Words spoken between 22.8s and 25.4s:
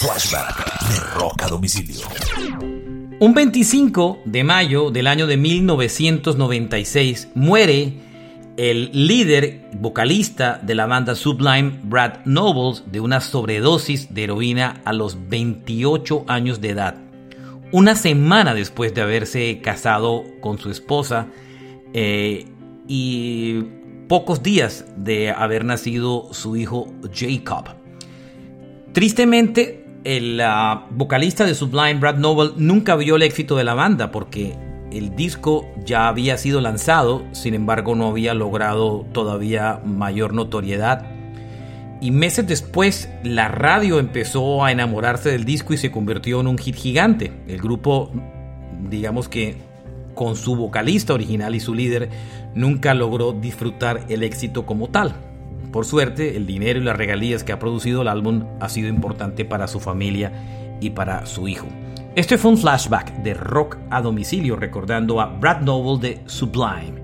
y pocos días de